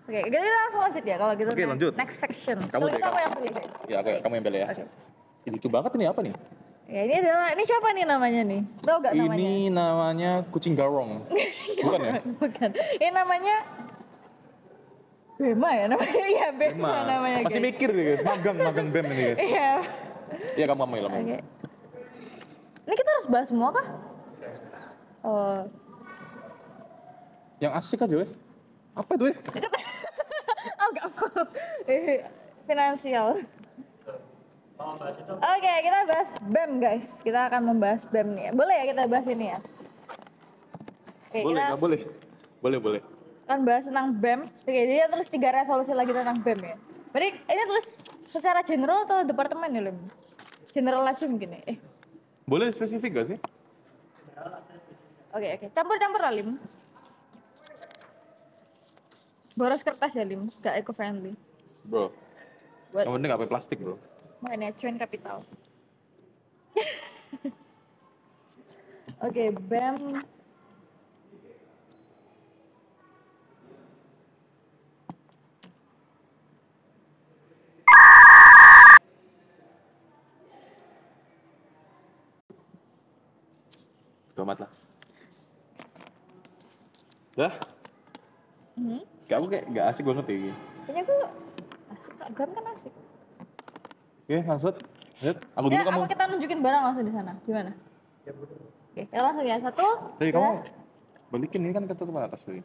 [0.02, 1.48] Oke, kita langsung lanjut ya kalau gitu.
[1.48, 1.92] Oke, ke lanjut.
[1.94, 2.58] Next section.
[2.66, 3.18] Kamu deh, aku kamu.
[3.18, 3.52] yang pilih
[3.86, 4.66] ya oke kamu yang pilih ya.
[5.42, 6.32] Ih, lucu banget ini apa nih
[6.86, 8.60] Ya ini adalah ini siapa nih namanya nih?
[8.80, 9.38] Tahu gak namanya?
[9.40, 11.22] ini namanya kucing garong
[11.78, 12.68] bukan ya Bukan.
[12.98, 13.56] Ini namanya
[15.34, 16.22] Bema ya namanya.
[16.34, 17.64] Iya Bema, namanya masih guys.
[17.64, 19.70] mikir nih guys magang magang bem ini guys Iya.
[20.54, 21.38] iya kamu kamu kamu Oke.
[22.82, 23.86] Ini kita harus bahas semua kah?
[25.22, 25.58] Oh,
[27.58, 28.30] yang asik aja weh
[28.92, 29.36] apa itu weh
[30.82, 31.42] oh gak mau.
[31.88, 32.22] Eh,
[32.68, 33.40] Finansial.
[35.38, 37.08] Oke, kita bahas BEM guys.
[37.22, 38.46] Kita akan membahas BEM nih.
[38.50, 39.58] Boleh ya kita bahas ini ya?
[41.30, 42.00] Oke, boleh kita nggak boleh
[42.62, 43.00] boleh boleh
[43.46, 44.40] akan bahas tentang BEM.
[44.48, 46.76] Oke, jadi terus tiga resolusi lagi tentang BEM ya.
[47.10, 47.86] Berarti ini tulis
[48.32, 49.98] secara general atau departemen ya, Lim?
[50.72, 51.60] General aja mungkin ya.
[51.68, 51.76] Eh,
[52.48, 53.38] boleh spesifik gak sih
[55.32, 55.66] oke oke.
[55.72, 56.48] Campur-campur lah, Lim.
[59.52, 60.48] Boros kertas ya, Lim.
[60.62, 61.36] Gak eco-friendly.
[61.82, 62.14] bro
[62.92, 63.98] Buat yang penting nggak pakai plastik bro
[64.42, 65.46] makanya cuan kapital.
[69.22, 70.18] Oke, BEM.
[84.34, 84.70] Tomat lah
[87.38, 87.54] dah
[88.72, 89.04] Hmm.
[89.28, 90.52] Kamu kayak nggak asik banget ya ini.
[90.86, 91.18] Kayaknya gue
[91.92, 92.12] asik.
[92.32, 92.92] BEM kan asik.
[94.22, 94.74] oke langsung
[95.22, 97.32] lihat aku dulu Ya, kamu apa kita nunjukin barang langsung di sana?
[97.46, 97.70] Gimana?
[98.26, 99.56] Oke, kita langsung ya.
[99.62, 99.86] Satu.
[100.18, 100.50] Tapi kamu
[101.30, 102.62] balikin ini kan ketutupan atas tadi.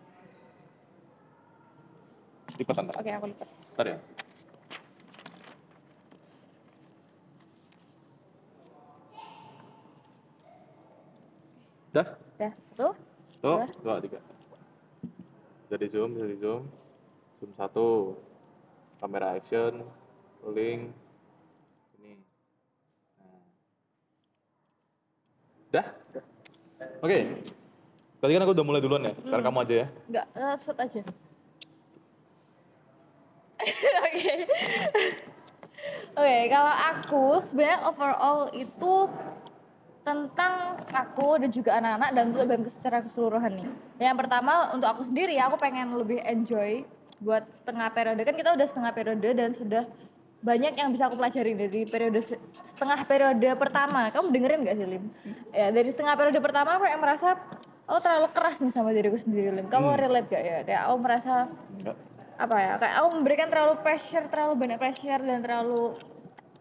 [2.58, 2.96] Lipat ntar.
[2.98, 3.48] Oke, aku lipat.
[3.78, 3.98] Ntar ya.
[11.94, 12.08] Dah?
[12.38, 12.88] Ya, satu.
[13.38, 13.66] Tuh, Dua.
[13.86, 14.20] dua, tiga.
[15.68, 16.64] Jadi zoom, jadi zoom.
[17.40, 18.16] Zoom satu.
[19.04, 19.84] Kamera action.
[20.40, 20.96] Rolling.
[22.00, 22.12] Ini.
[23.20, 23.44] Nah.
[25.76, 25.88] Dah?
[27.04, 27.20] Oke.
[28.18, 29.14] Tadi kan aku udah mulai duluan ya.
[29.22, 29.88] Sekarang kamu aja ya.
[30.10, 31.02] Enggak, eh, shoot aja.
[34.08, 34.34] Oke.
[36.18, 38.94] Oke, kalau aku sebenarnya overall itu
[40.08, 43.68] tentang aku dan juga anak-anak dan untuk BEM secara keseluruhan nih.
[44.00, 46.88] Yang pertama untuk aku sendiri aku pengen lebih enjoy
[47.20, 49.84] buat setengah periode kan kita udah setengah periode dan sudah
[50.38, 52.40] banyak yang bisa aku pelajari dari periode se-
[52.78, 54.08] setengah periode pertama.
[54.14, 55.04] Kamu dengerin gak sih Lim?
[55.52, 57.36] Ya dari setengah periode pertama aku yang merasa
[57.90, 59.68] oh terlalu keras nih sama diriku sendiri Lim.
[59.68, 60.58] Kamu relate gak ya?
[60.64, 61.34] Kayak aku merasa
[61.76, 61.98] Enggak.
[62.38, 65.98] apa ya kayak aku memberikan terlalu pressure terlalu banyak pressure dan terlalu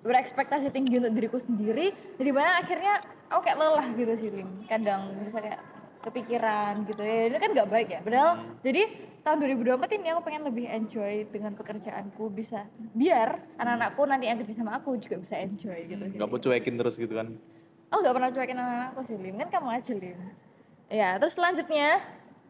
[0.03, 2.97] berekspektasi tinggi untuk diriku sendiri jadi mana akhirnya
[3.27, 5.61] aku kayak lelah gitu sih Lim kadang bisa kayak
[6.03, 8.31] kepikiran gitu ya ini kan nggak baik ya padahal
[8.63, 8.83] jadi
[9.21, 12.63] tahun 2024 ini aku pengen lebih enjoy dengan pekerjaanku bisa
[12.95, 16.15] biar anak-anakku nanti yang kerja sama aku juga bisa enjoy gitu sih.
[16.15, 17.35] Enggak mau cuekin terus gitu kan.
[17.91, 20.19] Oh nggak pernah cuekin anak-anakku sih Lim kan kamu aja Lim
[20.87, 21.99] ya terus selanjutnya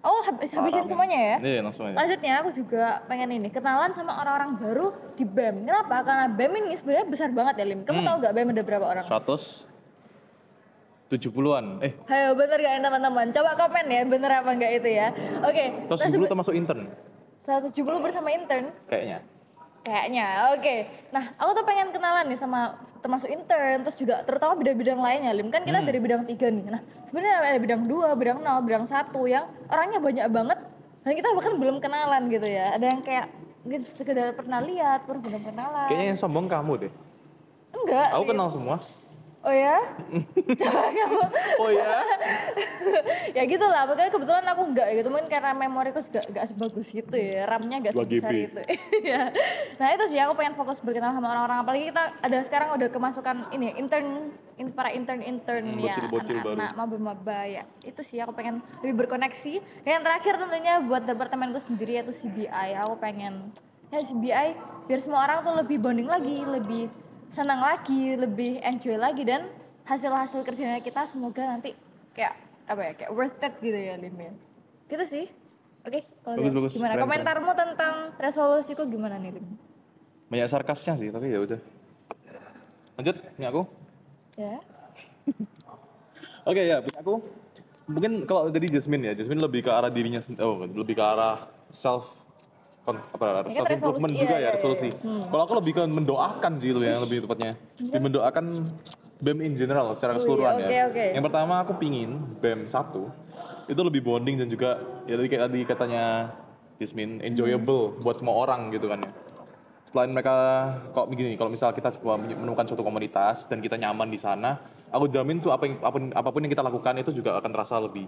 [0.05, 1.97] oh habis habisin Parah, semuanya ya Iya, langsung aja.
[1.97, 4.87] Selanjutnya aku juga pengen ini kenalan sama orang-orang baru
[5.17, 5.65] di BEM.
[5.65, 6.05] Kenapa?
[6.05, 7.89] Karena BEM ini sebenarnya besar banget ya Lim.
[7.89, 8.07] Kamu Hmm.
[8.07, 9.05] tahu gak BEM ada berapa orang?
[11.07, 11.67] 170-an.
[11.81, 13.27] Eh, Ayo bener gak ya teman-teman?
[13.31, 15.09] Coba komen ya bener apa enggak itu ya.
[15.41, 15.65] Oke.
[15.87, 16.91] 170 termasuk intern
[17.47, 19.23] 170 bersama intern kayaknya.
[19.81, 20.27] kayaknya.
[20.51, 20.77] Oke.
[21.15, 25.47] Nah, aku tuh pengen kenalan nih sama termasuk intern terus juga terutama bidang-bidang lainnya Lim.
[25.47, 25.87] Kan kita Hmm.
[25.87, 26.67] dari bidang tiga nih.
[26.67, 30.59] Nah, sebenarnya ada bidang dua, bidang nol, bidang satu yang orangnya banyak banget
[31.07, 32.75] dan kita bahkan belum kenalan gitu ya.
[32.75, 33.31] Ada yang kayak
[33.63, 35.87] mungkin sekedar pernah lihat, pernah belum kenalan.
[35.87, 36.93] Kayaknya yang sombong kamu deh.
[37.73, 38.09] Enggak.
[38.11, 38.77] Aku kenal semua.
[39.47, 39.79] Oh ya?
[40.59, 41.23] Coba kamu.
[41.63, 42.03] Oh ya?
[43.39, 47.15] ya gitu lah, makanya kebetulan aku enggak gitu, mungkin karena memoriku juga enggak sebagus gitu
[47.15, 48.43] ya, RAM-nya enggak 2 sebesar GB.
[48.43, 48.61] itu.
[49.07, 49.31] Iya.
[49.79, 53.37] nah itu sih aku pengen fokus berkenalan sama orang-orang, apalagi kita ada sekarang udah kemasukan
[53.55, 56.57] ini intern, in, para intern intern Hmm, ya, bocil-bocil baru.
[56.59, 57.63] anak maba-maba ya.
[57.81, 59.55] Itu sih aku pengen lebih berkoneksi.
[59.87, 63.55] Dan yang terakhir tentunya buat departemenku sendiri yaitu CBI, aku pengen
[63.87, 64.49] ya CBI
[64.87, 66.91] biar semua orang tuh lebih bonding lagi, lebih
[67.33, 69.51] senang lagi, lebih enjoy lagi dan
[69.87, 71.73] hasil-hasil kerjanya kita semoga nanti
[72.13, 72.35] kayak
[72.67, 74.33] apa ya kayak worth it gitu ya Lim ya.
[74.87, 75.27] Gitu sih.
[75.87, 76.59] Oke, kalau Bagus, gitu.
[76.59, 76.73] bagus.
[76.75, 79.47] gimana Keren, komentarmu tentang resolusiku gimana nih Lim?
[80.27, 81.61] Banyak sarkasnya sih, tapi ya udah.
[82.99, 83.63] Lanjut, ini aku.
[84.35, 84.59] Ya.
[86.51, 87.15] Oke ya, punya aku.
[87.87, 92.26] Mungkin kalau tadi Jasmine ya, Jasmine lebih ke arah dirinya oh, lebih ke arah self
[92.87, 94.89] apa kan self improvement resolusi, juga iya, ya iya, resolusi.
[94.95, 95.03] iya.
[95.03, 95.25] Hmm.
[95.27, 97.53] Kalau aku lebih ke mendoakan sih itu yang lebih tepatnya.
[97.83, 98.45] Lebih mendoakan
[99.17, 100.83] BEM in general secara Wih, keseluruhan oke, ya.
[100.87, 101.07] oke.
[101.19, 104.79] Yang pertama aku pingin BEM 1 itu lebih bonding dan juga
[105.11, 106.05] ya tadi kayak tadi katanya
[106.79, 109.11] Jasmine enjoyable buat semua orang gitu kan ya.
[109.91, 110.35] Selain mereka
[110.93, 114.61] kok begini, kalau misal kita sebuah menemukan suatu komunitas dan kita nyaman di sana,
[114.93, 117.51] aku jamin tuh apa yang, apa pun, apa pun yang kita lakukan itu juga akan
[117.55, 118.05] terasa lebih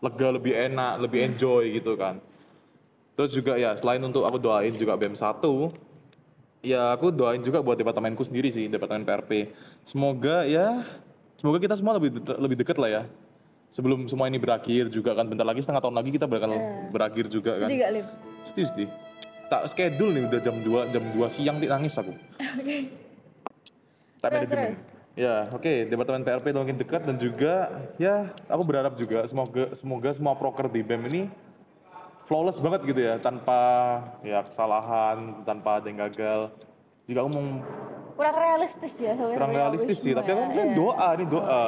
[0.00, 2.16] lega, lebih enak, lebih enjoy gitu kan.
[3.16, 5.40] Terus juga ya selain untuk aku doain juga BEM 1,
[6.60, 9.56] ya aku doain juga buat departemenku sendiri sih, departemen PRP.
[9.88, 10.84] Semoga ya,
[11.40, 13.02] semoga kita semua lebih de- lebih dekat lah ya.
[13.72, 16.60] Sebelum semua ini berakhir juga kan, bentar lagi setengah tahun lagi kita bakal Iya.
[16.92, 17.68] berakhir juga kan.
[17.68, 18.06] Sedih gak Lim?
[18.52, 18.88] Sedih sedih.
[19.46, 22.12] Tak schedule nih udah jam 2 jam 2 siang tik nangis aku.
[24.16, 24.72] Tak Terus, manajemen.
[25.16, 30.36] Ya, oke, departemen PRP makin dekat dan juga ya aku berharap juga semoga semoga semua
[30.36, 31.22] proker di BEM ini
[32.26, 33.58] flawless banget gitu ya, tanpa
[34.20, 36.50] ya kesalahan, tanpa ada yang gagal.
[37.06, 37.44] Juga aku mau
[38.16, 39.36] Kurang realistis ya soalnya.
[39.36, 41.64] kurang realistis sih, tapi aku ya, kan doa nih doa.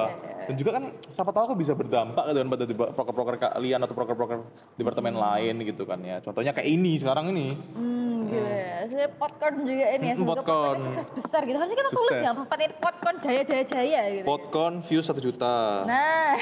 [0.49, 4.39] Dan juga kan siapa tahu aku bisa berdampak gitu kan pada proker-proker kalian atau proker-proker
[4.75, 6.19] departemen lain gitu kan ya.
[6.19, 7.53] Contohnya kayak ini sekarang ini.
[7.77, 8.89] Hmm, gitu ya.
[8.89, 10.49] Soalnya popcorn juga ini ya, Mm, semoga popcorn.
[10.49, 11.57] popcorn sukses besar gitu.
[11.61, 14.25] Harusnya kita tulis ya, tempat ini popcorn jaya jaya jaya gitu.
[14.25, 15.55] Podcon views 1 juta.
[15.85, 16.33] Nah,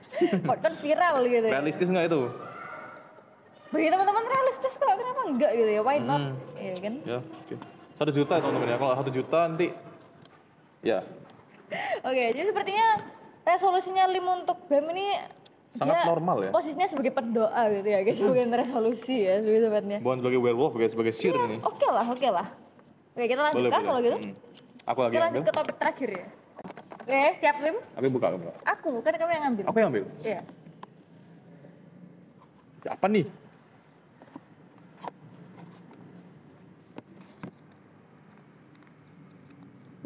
[0.48, 1.46] popcorn viral gitu.
[1.46, 1.52] ya.
[1.52, 2.22] Realistis nggak itu?
[3.70, 5.80] Bagi teman-teman realistis kok, kenapa enggak gitu ya?
[5.86, 6.20] Why not?
[6.20, 6.34] Hmm.
[6.58, 6.94] Iya kan?
[7.06, 7.18] Ya.
[7.94, 8.78] Satu juta ya teman-teman ya.
[8.82, 9.66] Kalau satu juta nanti
[10.80, 10.98] ya
[12.02, 12.86] Oke, jadi sepertinya
[13.46, 15.06] resolusinya Lim untuk BEM ini
[15.70, 16.50] Sangat normal ya.
[16.50, 19.98] Posisinya sebagai pendoa gitu ya, guys, bukan resolusi ya, sebagai tepatnya.
[20.02, 21.56] bukan sebagai werewolf guys, sebagai sir Iya, ini.
[21.62, 22.46] Oke lah, oke lah.
[23.14, 24.18] Oke, kita lanjutkan kalau gitu.
[24.18, 24.34] Hmm.
[24.90, 25.52] Aku lagi Kita lanjut ambil.
[25.54, 26.26] ke topik terakhir ya.
[27.06, 27.76] Oke, siap Lim?
[27.94, 28.52] Aku buka, aku buka.
[28.66, 29.64] Aku, kan kamu yang ngambil.
[29.70, 30.04] Aku yang ambil.
[30.26, 30.40] Iya.
[32.90, 33.24] Apa nih?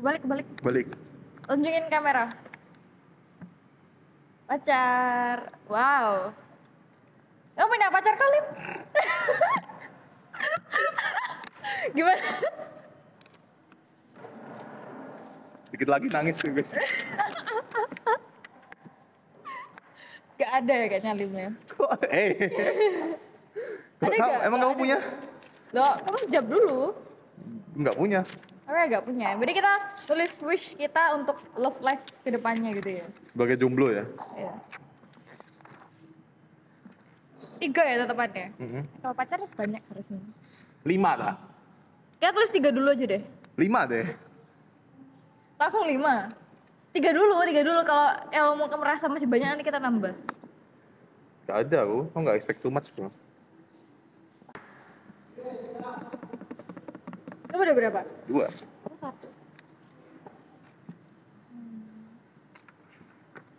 [0.05, 0.47] Kebalik, kebalik.
[0.61, 0.87] Balik.
[1.49, 2.29] Tunjukin kamera.
[4.45, 5.49] Pacar.
[5.65, 6.29] Wow.
[7.57, 8.39] Kamu punya pacar kali?
[11.97, 12.21] Gimana?
[15.73, 16.71] Dikit lagi nangis nih guys.
[20.37, 21.49] Gak ada ya kayaknya Lim ya.
[21.73, 22.33] Kok eh.
[23.97, 24.45] Kok Ada kamu, nggak?
[24.45, 24.83] emang Nggak kamu ada.
[24.85, 24.99] punya?
[25.73, 26.81] Loh, kamu jawab dulu.
[27.73, 28.21] Enggak punya.
[28.65, 29.37] Aku gak punya.
[29.37, 29.73] Jadi kita
[30.09, 33.05] tulis wish kita untuk love life ke depannya gitu ya.
[33.29, 34.05] Sebagai jomblo ya.
[34.41, 34.53] Iya.
[37.61, 38.47] Tiga ya tetapannya.
[38.57, 38.83] Mhm.
[39.05, 40.21] Kalau pacar banyak harusnya.
[40.85, 41.35] Lima lah.
[42.17, 43.23] Kita tulis tiga dulu aja deh.
[43.61, 44.07] Lima deh.
[45.61, 46.33] Langsung lima.
[46.97, 47.81] Tiga dulu, tiga dulu.
[47.85, 50.15] Kalau kalau mau merasa masih banyak nanti kita nambah.
[51.45, 52.09] Gak ada aku.
[52.09, 53.13] Aku nggak expect too much bro.
[57.55, 58.01] Kamu udah berapa?
[58.27, 58.51] Dua.
[58.83, 59.27] Aku satu.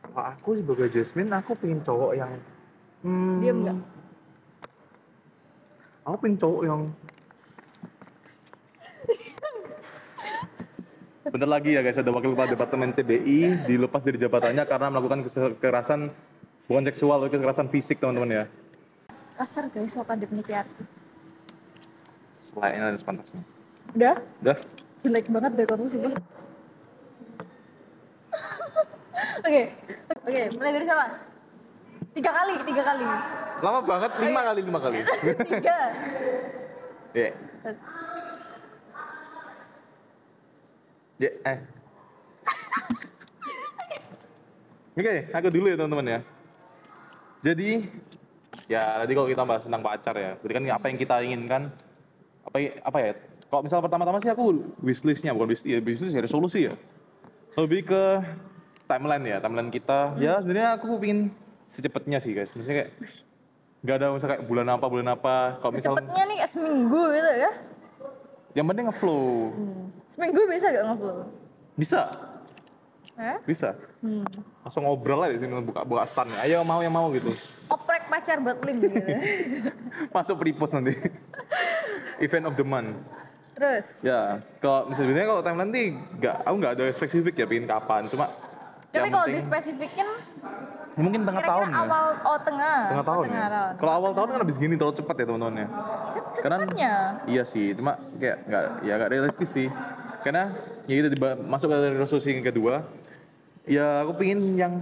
[0.03, 2.31] Kalau aku sebagai Jasmine, aku pengen cowok yang
[3.07, 3.79] hmm, Diam nggak?
[6.11, 6.81] Aku pengen cowok yang
[11.31, 16.11] Bentar lagi ya guys, ada wakil kepala departemen CBI dilepas dari jabatannya karena melakukan kekerasan
[16.67, 18.45] bukan seksual, tapi kekerasan fisik teman-teman ya.
[19.39, 20.67] Kasar guys, kadep nikiat.
[22.35, 23.54] Selayaknya dan sepantasnya.
[23.93, 24.15] Udah?
[24.41, 24.57] Udah?
[25.05, 26.15] Jelek banget deh kamu sih, Bang.
[29.45, 29.69] Oke,
[30.25, 31.05] oke, mulai dari siapa?
[32.17, 33.05] Tiga kali, tiga kali.
[33.63, 34.99] Lama banget, lima kali, lima kali.
[35.51, 35.77] Tiga.
[37.15, 37.29] Ya.
[41.15, 41.59] Ya, eh.
[44.99, 46.19] Oke, aku dulu ya teman-teman ya.
[47.43, 47.69] Jadi,
[48.67, 51.61] ya tadi kalau kita bahas tentang pacar ya, berarti kan apa yang kita inginkan,
[52.47, 53.11] apa apa ya?
[53.55, 54.51] Kalau misal pertama-tama sih aku
[54.83, 56.75] wishlistnya bukan wishlist, ya wishlist ya resolusi ya.
[57.55, 58.03] lebih ke
[58.83, 61.31] timeline ya timeline kita ya sebenarnya aku pingin
[61.65, 62.89] secepatnya sih guys maksudnya kayak
[63.79, 67.31] nggak ada misalnya kayak bulan apa bulan apa kalau misal Cepetnya nih kayak seminggu gitu
[67.33, 67.51] ya.
[68.51, 69.87] yang penting ngeflow Hmm.
[70.11, 71.17] Seminggu bisa gak ngeflow?
[71.73, 71.99] bisa
[73.15, 73.37] Eh?
[73.47, 73.69] bisa
[74.03, 74.27] Hmm.
[74.59, 77.31] langsung ngobrol aja di sini buka buka stand ayo mau yang mau gitu
[77.65, 78.99] Oprek pacar buat Lim gitu.
[80.13, 80.91] masuk pre-post nanti
[82.19, 82.99] event of the month
[83.55, 84.19] Terus, ya
[84.59, 85.87] kalau misalnya kalau timeline nih
[86.19, 88.03] nggak aku nggak ada spesifik ya pingin kapan.
[88.05, 88.27] Cuma
[88.91, 90.17] tapi yang kalau penting- dispesifikin ya
[90.95, 91.79] mungkin tengah kira-kira tahun ya.
[91.81, 92.77] awal oh tengah.
[92.85, 93.73] tengah Oh, tahun tengah ya tahun.
[93.75, 95.67] kalau awal tahun kan habis gini terlalu cepat ya teman-teman ya.
[95.67, 96.57] Kan karena
[97.25, 99.67] iya sih cuma kayak nggak ya nggak realistis sih.
[100.19, 100.43] Karena
[100.83, 102.75] ya itu tiba masuk ke resolusi yang kedua
[103.65, 104.73] ya aku pingin yang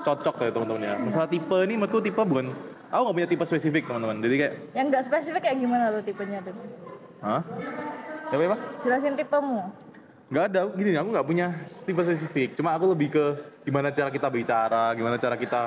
[0.00, 0.94] cocok ya teman-teman ya.
[0.98, 2.52] Masalah tipe ini menurutku tipe bukan
[2.92, 4.20] aku nggak punya tipe spesifik teman-teman.
[4.20, 6.54] Jadi kayak Yang nggak spesifik kayak gimana tuh tipenya tuh?
[7.24, 7.42] hah?
[8.28, 8.58] Ya apa?
[8.84, 9.60] Jelasin tipemu.
[10.32, 10.60] nggak ada.
[10.76, 11.46] Gini aku nggak punya
[11.88, 12.48] tipe spesifik.
[12.56, 13.24] Cuma aku lebih ke
[13.64, 15.62] gimana cara kita bicara gimana cara kita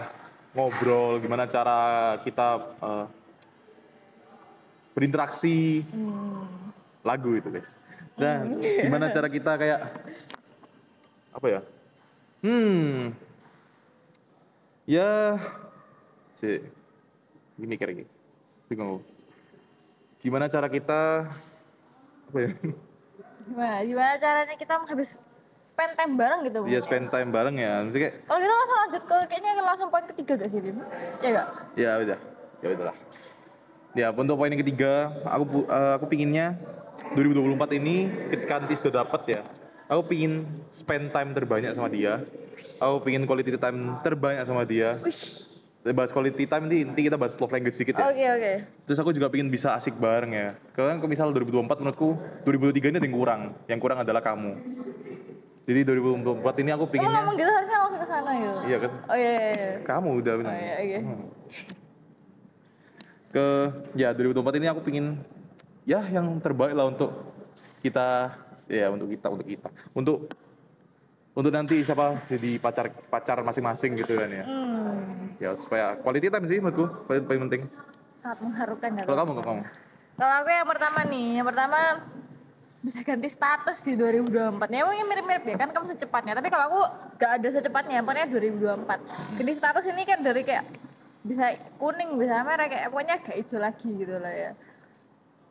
[0.56, 1.80] ngobrol gimana cara
[2.22, 2.48] kita
[2.82, 3.06] eh,
[4.94, 5.82] berinteraksi.
[5.90, 6.46] Hmm.
[7.06, 7.70] lagu itu guys.
[8.18, 9.80] Dan gimana cara kita kayak
[11.36, 11.62] apa ya?
[12.42, 13.14] Hmm.
[14.90, 15.38] Ya
[16.38, 16.62] si
[17.56, 18.06] gini mikir lagi
[18.68, 19.00] bingung
[20.20, 21.32] gimana cara kita
[22.32, 22.52] apa ya
[23.46, 23.78] Gimana?
[23.86, 25.14] Gimana caranya kita habis
[25.70, 26.58] spend time bareng gitu?
[26.64, 26.68] Bu?
[26.72, 30.06] ya spend time bareng ya maksudnya kayak Kalau gitu langsung lanjut ke kayaknya langsung poin
[30.10, 30.78] ketiga gak sih Lim?
[31.22, 31.48] Ya gak?
[31.78, 32.20] ya udah
[32.64, 32.96] ya udahlah
[33.94, 36.58] ya untuk poin yang ketiga aku eh, aku pinginnya
[37.14, 37.96] 2024 ini
[38.34, 39.42] ketika nanti sudah dapat ya
[39.86, 42.26] aku pingin spend time terbanyak sama dia
[42.80, 45.00] aku pingin quality time terbanyak sama dia.
[45.86, 48.52] Bahas quality time nanti, nanti kita bahas love language sedikit ya Oke oke.
[48.90, 52.98] terus aku juga pingin bisa asik bareng ya karena kalau misal 2024 menurutku 2023 ini
[52.98, 54.58] ada yang kurang yang kurang adalah kamu
[55.70, 56.26] jadi 2024
[56.58, 58.60] ini aku Kamu pinginnya ngomong gitu harusnya langsung ke sana gitu.
[58.66, 59.46] iya kan Oh iya iya.
[59.54, 59.72] iya.
[59.86, 60.98] kamu udah benar Oh iya oke.
[60.98, 61.26] Hmm.
[63.30, 63.46] ke
[63.94, 65.06] ya 2024 ini aku pingin
[65.86, 67.12] ya yang terbaik lah untuk
[67.82, 68.34] kita
[68.66, 70.18] ya untuk kita untuk kita untuk
[71.36, 75.36] untuk nanti siapa jadi pacar pacar masing-masing gitu kan ya Hmm.
[75.36, 77.62] ya supaya quality time sih menurutku paling, paling penting
[78.20, 79.04] Sangat mengharukan ya.
[79.04, 79.64] kalau kamu kalau kamu
[80.16, 81.80] Kalau aku yang pertama nih, yang pertama
[82.80, 84.32] bisa ganti status di 2024.
[84.72, 86.34] Ya mungkin mirip-mirip ya kan kamu secepatnya.
[86.34, 86.80] Tapi kalau aku
[87.18, 89.04] gak ada secepatnya, pokoknya 2024.
[89.36, 90.64] Ganti status ini kan dari kayak
[91.22, 91.46] bisa
[91.76, 94.52] kuning, bisa merah kayak pokoknya gak hijau lagi gitu lah ya.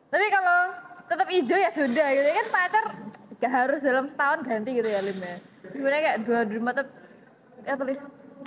[0.09, 0.59] Tapi kalau
[1.05, 2.83] tetap hijau ya sudah gitu kan pacar
[3.37, 5.37] gak harus dalam setahun ganti gitu ya Lim ya.
[5.75, 6.87] Sebenarnya kayak 2024 tuh
[7.65, 7.99] ya tulis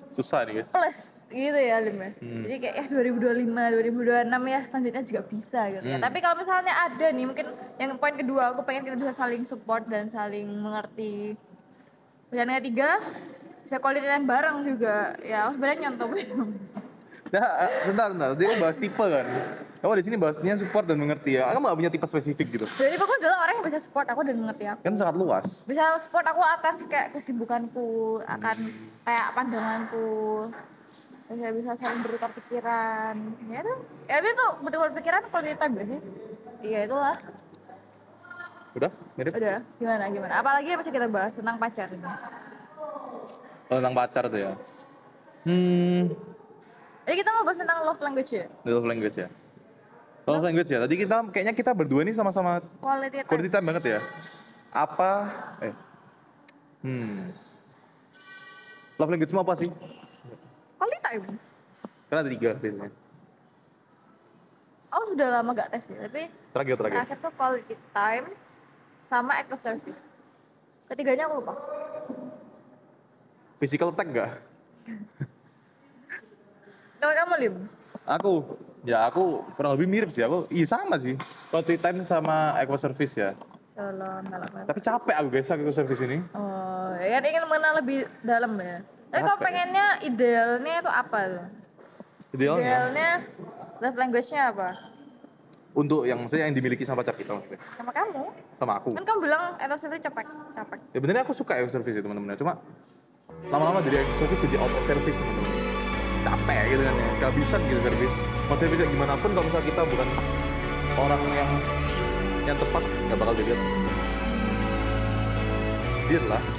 [0.09, 2.11] susah nih guys plus gitu ya Lim ya.
[2.25, 2.43] Hmm.
[2.49, 5.97] Jadi kayak ya 2025, 2026 ya selanjutnya juga bisa gitu ya.
[6.01, 6.05] Hmm.
[6.09, 9.85] Tapi kalau misalnya ada nih mungkin yang poin kedua aku pengen kita bisa saling support
[9.93, 11.37] dan saling mengerti.
[12.33, 12.89] Yang ketiga
[13.69, 15.21] bisa quality time bareng juga.
[15.21, 16.09] Ya sebenarnya nyontoh.
[17.29, 19.27] nah eh, bentar bentar dia bahas tipe kan
[19.79, 22.99] kamu di sini bahasnya support dan mengerti ya kamu gak punya tipe spesifik gitu Jadi
[22.99, 24.81] aku adalah orang yang bisa support aku dan mengerti aku.
[24.83, 28.57] kan sangat luas Bisa support aku atas kayak kesibukanku, akan
[29.03, 30.11] kayak pandanganku.
[31.29, 33.15] Bisa bisa saling bertukar pikiran.
[33.47, 36.01] Ya terus, ya itu bertukar pikiran quality time gak sih?
[36.65, 37.17] Iya itulah.
[38.75, 40.35] udah mirip Udah, gimana gimana?
[40.39, 42.07] Apalagi yang bisa kita bahas tentang pacar ini.
[43.69, 44.53] Oh, tentang pacar tuh ya
[45.45, 46.03] hmm
[47.05, 48.47] Jadi kita mau bahas tentang love language ya?
[48.65, 49.29] love language ya
[50.29, 53.29] love language ya tadi kita kayaknya kita berdua nih sama-sama Quality time.
[53.29, 54.01] quality time banget ya
[54.69, 55.11] apa
[55.65, 55.75] eh
[56.85, 57.33] hmm
[58.97, 59.71] love language apa sih
[60.77, 61.25] Quality time.
[62.07, 62.91] karena ada tiga biasanya
[64.89, 68.27] Oh sudah lama gak tes ya, tapi terakhir terakhir terakhir tuh quality time
[69.05, 70.09] sama act of service.
[70.89, 71.53] Ketiganya aku lupa.
[73.61, 74.31] physical attack gak
[76.97, 77.55] Kalau kamu Lim?
[78.09, 78.57] Aku
[78.89, 80.25] ya aku kurang lebih mirip sih.
[80.25, 81.21] Aku iya sama sih.
[81.53, 83.37] Quality time sama eco service ya
[84.67, 86.19] tapi capek aku guys eco service ini.
[86.35, 88.83] Oh, ya kan ingin mengenal lebih dalam ya.
[89.09, 91.47] Tapi kalau pengennya idealnya itu apa tuh?
[92.35, 92.67] idealnya?
[92.67, 93.11] Idealnya
[93.81, 94.71] love language-nya apa?
[95.79, 97.61] untuk yang maksudnya yang dimiliki sama pacar kita maksudnya?
[97.79, 98.25] Sama kamu?
[98.59, 98.99] sama aku.
[98.99, 100.27] Kan kamu bilang of service capek,
[100.59, 100.79] capek.
[100.91, 102.35] ya benernya aku suka eco service itu teman-teman.
[102.35, 102.59] Cuma
[103.47, 105.48] lama-lama dari eco service jadi out of service teman-teman
[106.29, 108.15] capek gitu kan ya gak bisa gitu service
[108.45, 110.09] mau service kayak gimana pun kalau misalnya kita bukan
[110.99, 111.51] orang yang
[112.45, 113.61] yang tepat nggak bakal dilihat
[116.07, 116.43] dia lah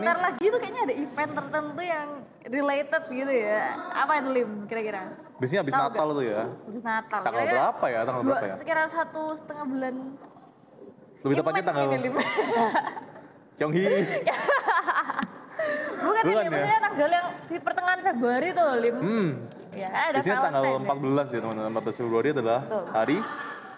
[0.00, 2.08] Bentar lagi tuh kayaknya ada event tertentu yang
[2.48, 3.76] related gitu ya.
[3.92, 5.12] Apa itu Lim kira-kira?
[5.36, 7.20] biasanya habis Natal tuh ya Habis Natal.
[7.20, 9.94] tanggal berapa ya tanggal berapa ya sekitar satu setengah bulan.
[11.20, 11.84] lebih tepatnya tanggal.
[13.60, 13.84] Kyonghi.
[16.00, 16.50] Bukan, Bukan ini, ya?
[16.50, 18.96] maksudnya tanggal yang di pertengahan Februari tuh Lim.
[19.00, 19.30] Hmm.
[19.70, 21.70] Ya, ada Di sini tanggal Valentine 14 ya teman-teman.
[21.78, 22.84] 14 Februari adalah Betul.
[22.90, 23.18] hari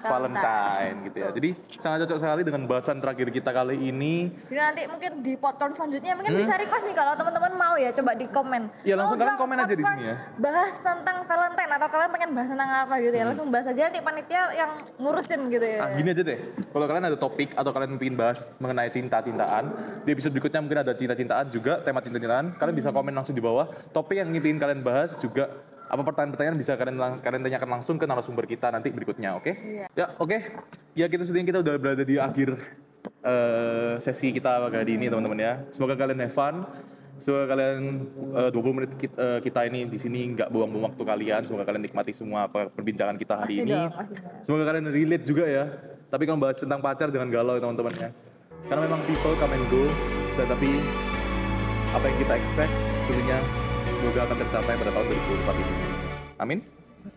[0.03, 0.43] Valentine.
[0.43, 1.29] Valentine gitu ya.
[1.33, 4.29] Jadi sangat cocok sekali dengan bahasan terakhir kita kali ini.
[4.51, 8.13] Jadi nanti mungkin di podcast selanjutnya mungkin bisa request nih kalau teman-teman mau ya coba
[8.13, 8.63] di komen.
[8.67, 8.87] Hmm?
[8.87, 10.17] Ya, langsung kalian komen aja di sini ya.
[10.37, 13.21] Bahas tentang Valentine atau kalian pengen bahas tentang apa gitu Hmm.
[13.21, 13.25] ya.
[13.29, 15.81] Langsung bahas aja nanti panitia yang ngurusin gitu ya.
[15.81, 16.39] Ah, gini aja deh.
[16.69, 19.65] Kalau kalian ada topik atau kalian ingin bahas mengenai cinta-cintaan,
[20.03, 22.59] di episode berikutnya mungkin ada cinta-cintaan juga, tema cinta-cintaan.
[22.59, 23.71] Kalian bisa komen langsung di bawah.
[23.93, 25.49] Topik yang ingin kalian bahas juga
[25.93, 29.53] apa pertanyaan-pertanyaan bisa kalian lang- kalian tanyakan langsung ke narasumber kita nanti berikutnya, oke?
[29.53, 29.87] Iya.
[29.93, 30.39] Ya, oke.
[30.97, 32.57] Ya kita sudah kita udah berada di akhir
[33.21, 35.53] eh, sesi kita kali ini teman-teman ya.
[35.69, 36.65] Semoga kalian have fun.
[37.21, 41.41] Semoga kalian eh, 20 menit kita, eh, kita ini di sini nggak buang-buang waktu kalian.
[41.45, 43.73] Semoga kalian nikmati semua apa perbincangan kita hari Pasti ini.
[43.77, 43.91] dong.
[44.43, 45.65] Semoga kalian relate juga ya.
[46.09, 48.09] Tapi kalau bahas tentang pacar jangan galau teman-teman ya.
[48.65, 49.85] Karena memang people come and go.
[50.41, 50.71] Tetapi
[51.93, 52.73] apa yang kita expect
[53.05, 53.39] tentunya
[54.03, 55.75] semoga akan tercapai pada tahun 2024 ini.
[56.43, 56.59] Amin.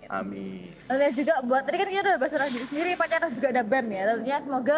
[0.06, 0.70] Amin.
[0.86, 3.86] Dan juga buat tadi kan kita udah bahas tentang diri sendiri, pacaran juga ada BEM
[3.90, 4.02] ya.
[4.06, 4.78] Tentunya semoga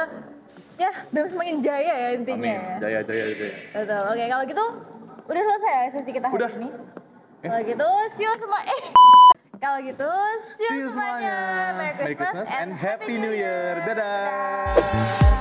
[0.80, 2.56] ya BEM semakin jaya ya intinya Amin.
[2.56, 2.76] ya.
[2.80, 3.56] Jaya jaya jaya.
[3.76, 4.02] Betul.
[4.08, 4.66] Oke, kalau gitu
[5.28, 6.52] udah selesai ya sesi kita hari Udah.
[6.56, 6.70] ini.
[7.44, 8.60] Kalau gitu, see you semua.
[8.64, 8.82] Eh.
[9.58, 10.12] Kalau gitu,
[10.56, 11.38] see you, See you semuanya.
[11.76, 13.84] Merry Christmas, and Happy New Year.
[13.84, 13.84] Year.
[13.84, 14.24] Dadah.
[14.80, 15.37] Dadah.